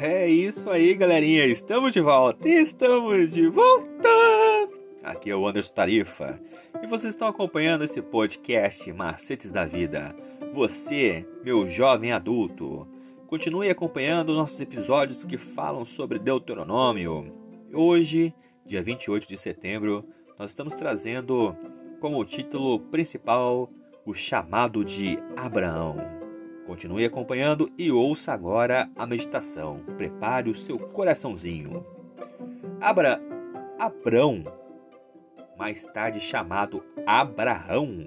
[0.00, 1.44] É isso aí, galerinha.
[1.44, 2.48] Estamos de volta.
[2.48, 4.08] Estamos de volta.
[5.02, 6.40] Aqui é o Anderson Tarifa
[6.80, 10.14] e vocês estão acompanhando esse podcast Macetes da Vida.
[10.52, 12.86] Você, meu jovem adulto,
[13.26, 17.34] continue acompanhando nossos episódios que falam sobre Deuteronômio.
[17.74, 18.32] Hoje,
[18.64, 20.04] dia 28 de setembro,
[20.38, 21.56] nós estamos trazendo
[21.98, 23.68] como título principal
[24.06, 26.17] o chamado de Abraão.
[26.68, 29.80] Continue acompanhando e ouça agora a meditação.
[29.96, 31.82] Prepare o seu coraçãozinho.
[32.78, 33.18] Abra
[33.78, 34.44] Abrão,
[35.56, 38.06] mais tarde chamado Abraão,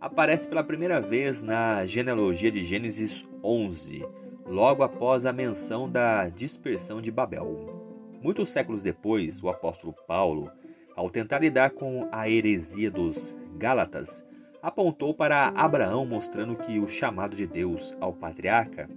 [0.00, 4.06] aparece pela primeira vez na genealogia de Gênesis 11,
[4.46, 7.82] logo após a menção da dispersão de Babel.
[8.22, 10.52] Muitos séculos depois, o apóstolo Paulo,
[10.94, 14.24] ao tentar lidar com a heresia dos Gálatas,
[14.62, 18.88] apontou para Abraão, mostrando que o chamado de Deus ao patriarca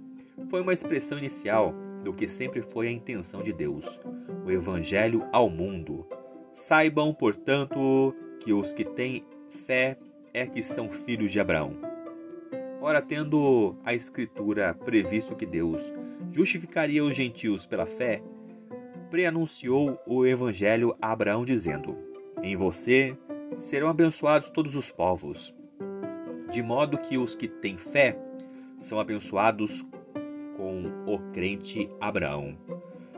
[0.48, 4.00] foi uma expressão inicial do que sempre foi a intenção de Deus,
[4.44, 6.06] o evangelho ao mundo.
[6.52, 9.96] Saibam, portanto, que os que têm fé
[10.34, 11.76] é que são filhos de Abraão.
[12.80, 15.92] Ora, tendo a Escritura previsto que Deus
[16.30, 18.20] justificaria os gentios pela fé,
[19.08, 21.96] preanunciou o Evangelho a Abraão, dizendo:
[22.42, 23.16] Em você
[23.62, 25.54] serão abençoados todos os povos,
[26.50, 28.18] de modo que os que têm fé
[28.80, 29.86] são abençoados
[30.56, 32.58] com o crente Abraão.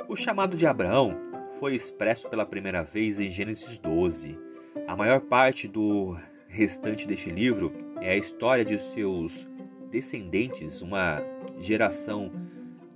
[0.06, 1.16] O chamado de Abraão
[1.58, 4.38] foi expresso pela primeira vez em Gênesis 12.
[4.86, 6.14] A maior parte do
[6.46, 9.48] restante deste livro é a história de seus
[9.90, 11.22] descendentes, uma
[11.58, 12.30] geração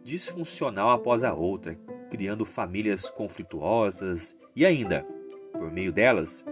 [0.04, 1.78] disfuncional após a outra,
[2.10, 5.06] criando famílias conflituosas e ainda,
[5.54, 6.44] por meio delas,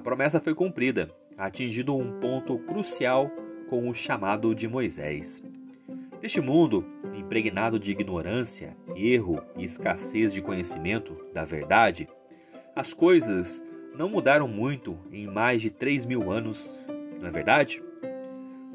[0.00, 3.30] a promessa foi cumprida, atingindo um ponto crucial
[3.68, 5.42] com o chamado de Moisés.
[6.22, 12.08] Neste mundo, impregnado de ignorância, erro e escassez de conhecimento da verdade,
[12.74, 13.62] as coisas
[13.94, 16.82] não mudaram muito em mais de três mil anos,
[17.20, 17.82] não é verdade?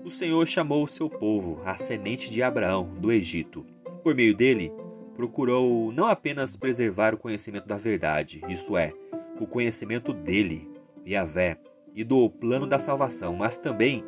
[0.03, 3.65] O Senhor chamou seu povo, a semente de Abraão, do Egito.
[4.03, 4.71] Por meio dele,
[5.15, 8.93] procurou não apenas preservar o conhecimento da verdade, isto é,
[9.39, 11.57] o conhecimento dele, Yahvé
[11.93, 14.03] e do plano da salvação, mas também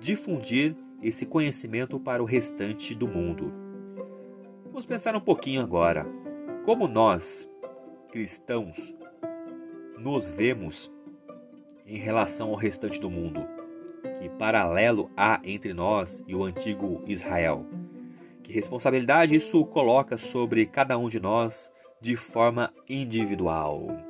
[0.00, 3.52] difundir esse conhecimento para o restante do mundo.
[4.64, 6.06] Vamos pensar um pouquinho agora.
[6.64, 7.48] Como nós,
[8.10, 8.94] cristãos,
[9.98, 10.92] nos vemos
[11.86, 13.46] em relação ao restante do mundo?
[14.20, 17.66] Que paralelo há entre nós e o antigo Israel?
[18.42, 24.09] Que responsabilidade isso coloca sobre cada um de nós de forma individual?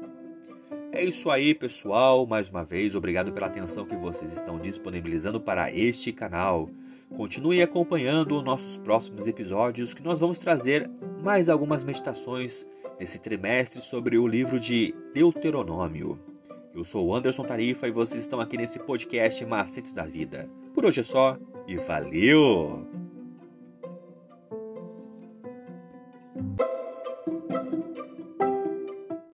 [0.93, 2.27] É isso aí, pessoal.
[2.27, 6.69] Mais uma vez, obrigado pela atenção que vocês estão disponibilizando para este canal.
[7.17, 10.91] Continue acompanhando nossos próximos episódios que nós vamos trazer
[11.23, 12.67] mais algumas meditações
[12.99, 16.19] nesse trimestre sobre o livro de Deuteronômio.
[16.75, 20.49] Eu sou Anderson Tarifa e vocês estão aqui nesse podcast Macetes da Vida.
[20.75, 21.37] Por hoje é só
[21.67, 23.00] e valeu!